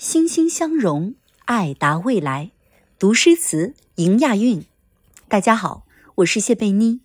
[0.00, 1.14] 心心相融，
[1.44, 2.52] 爱达未来。
[2.98, 4.64] 读诗词，迎亚运。
[5.28, 5.82] 大家好，
[6.14, 7.00] 我是谢贝妮，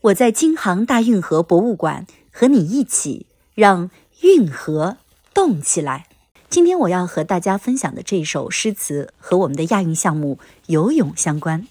[0.00, 3.92] 我在京杭大运河博物馆和你一起让
[4.22, 4.96] 运河
[5.32, 6.08] 动起来。
[6.50, 11.68] 今天我要和大家分享的这首诗词和我们的亚运项目游泳相关。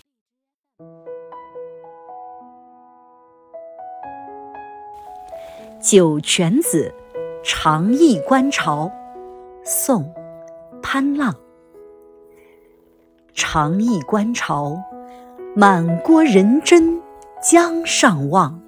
[5.91, 6.93] 《酒泉子·
[7.43, 8.85] 长忆观潮》
[9.65, 10.05] 宋·
[10.93, 11.33] 潘浪。
[13.34, 14.75] 长忆观潮，
[15.55, 16.99] 满郭人真
[17.41, 18.59] 江上望。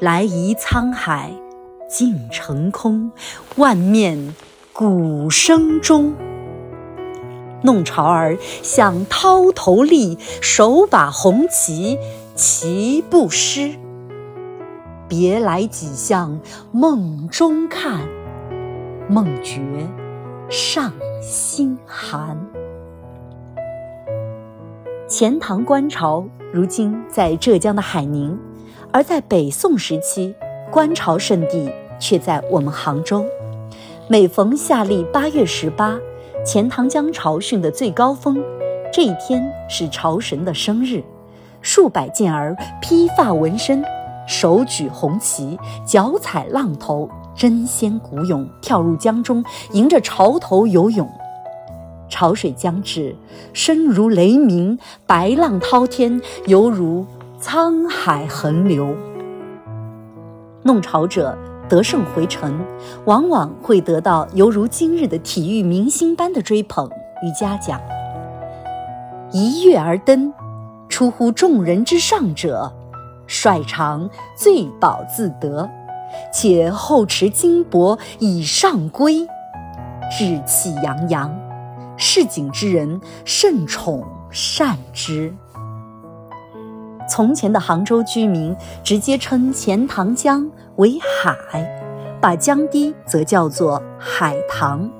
[0.00, 1.30] 来移沧海
[1.88, 3.12] 尽成空，
[3.54, 4.34] 万面
[4.72, 6.14] 鼓声中。
[7.62, 11.96] 弄潮儿向涛头立，手把红旗
[12.34, 13.76] 齐步诗。
[15.08, 16.40] 别来几向
[16.72, 18.00] 梦中看，
[19.08, 19.60] 梦觉
[20.54, 20.92] 上
[21.22, 22.38] 心寒。
[25.08, 28.38] 钱塘观潮如今在浙江的海宁，
[28.92, 30.34] 而在北宋时期，
[30.70, 33.24] 观潮圣地却在我们杭州。
[34.08, 35.98] 每逢夏历八月十八，
[36.44, 38.38] 钱塘江潮汛的最高峰，
[38.92, 41.02] 这一天是潮神的生日，
[41.62, 43.82] 数百健儿披发纹身。
[44.28, 51.08] 手举红旗，脚踩浪头，争先鼓勇跳入江中，迎着潮头游泳。
[52.08, 53.16] 潮水将至，
[53.52, 57.06] 声如雷鸣，白浪滔天，犹如
[57.40, 58.94] 沧海横流。
[60.62, 61.36] 弄潮者
[61.68, 62.60] 得胜回城，
[63.06, 66.88] 往往会得到犹如今日的体育明星般的追捧
[67.22, 67.80] 与嘉奖。
[69.32, 70.32] 一跃而登，
[70.90, 72.70] 出乎众人之上者。
[73.26, 75.66] 率长醉饱自得，
[76.32, 79.26] 且后持金帛以上归，
[80.10, 81.34] 志气扬扬，
[81.96, 85.34] 市井之人甚宠善之。
[87.08, 91.36] 从前的杭州居民直接称钱塘江为海，
[92.20, 94.90] 把江堤则叫做海棠。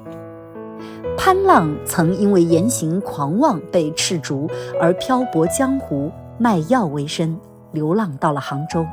[1.17, 4.49] 潘浪曾因为言行狂妄被斥逐，
[4.81, 7.39] 而漂泊江湖，卖药为生。
[7.71, 8.85] 流浪到了杭州，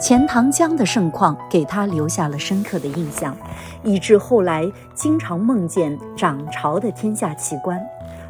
[0.00, 3.36] 钱塘江的盛况给他留下了深刻的印象，
[3.84, 7.78] 以致后来经常梦见涨潮的天下奇观。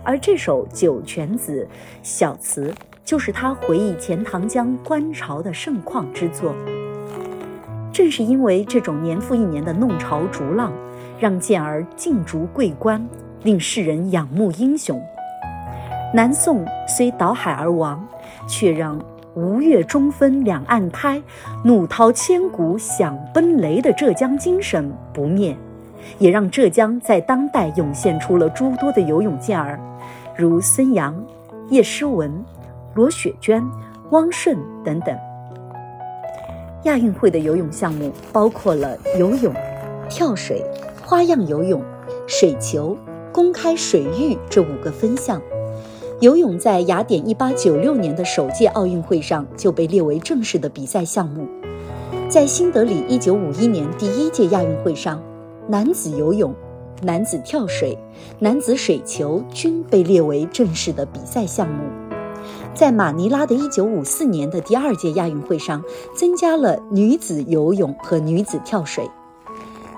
[0.02, 1.64] 而这首《酒泉子》
[2.02, 6.52] 小词，就是他回忆钱塘江观潮的盛况之作。
[7.92, 10.72] 正是因为这种年复一年的弄潮逐浪，
[11.20, 13.00] 让健儿竞逐桂冠，
[13.44, 15.00] 令世人仰慕英雄。
[16.12, 18.04] 南宋虽倒海而亡，
[18.48, 19.00] 却让。
[19.34, 21.22] 吴越中分两岸开，
[21.64, 25.56] 怒涛千古响奔雷的浙江精神不灭，
[26.18, 29.78] 也让浙江在当代涌现出了诸多的游泳健儿，
[30.36, 31.14] 如孙杨、
[31.68, 32.44] 叶诗文、
[32.94, 33.64] 罗雪娟、
[34.10, 35.16] 汪顺等等。
[36.84, 39.54] 亚运会的游泳项目包括了游泳、
[40.08, 40.64] 跳水、
[41.04, 41.80] 花样游泳、
[42.26, 42.96] 水球、
[43.30, 45.40] 公开水域这五个分项。
[46.20, 51.48] 游泳在雅典1896年的首届奥运会上就被列为正式的比赛项目，
[52.28, 55.22] 在新德里1951年第一届亚运会上，
[55.66, 56.54] 男子游泳、
[57.00, 57.96] 男子跳水、
[58.38, 61.84] 男子水球均被列为正式的比赛项目。
[62.74, 65.82] 在马尼拉的1954年的第二届亚运会上，
[66.14, 69.08] 增加了女子游泳和女子跳水。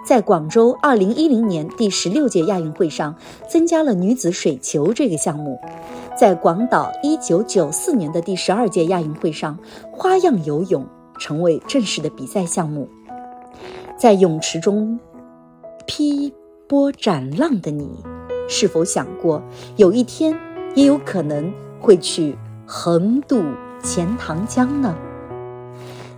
[0.05, 3.15] 在广州2010年第十六届亚运会上，
[3.49, 5.61] 增加了女子水球这个项目。
[6.19, 9.57] 在广岛1994年的第十二届亚运会上，
[9.93, 10.85] 花样游泳
[11.19, 12.89] 成为正式的比赛项目。
[13.97, 14.99] 在泳池中
[15.87, 16.35] 劈
[16.69, 17.89] 波斩浪的你，
[18.49, 19.41] 是否想过
[19.77, 20.37] 有一天
[20.75, 22.37] 也有可能会去
[22.67, 23.43] 横渡
[23.83, 24.97] 钱塘江呢？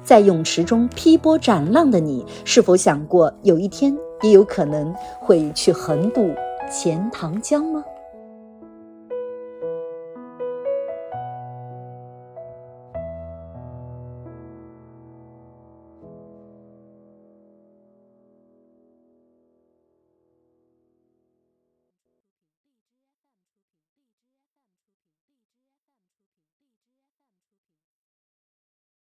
[0.04, 6.30] 在泳池中劈波斩浪的你，是否想过有一天也有可能会去横渡
[6.70, 7.82] 钱塘江吗？